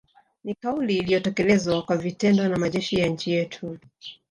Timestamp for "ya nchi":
2.99-3.31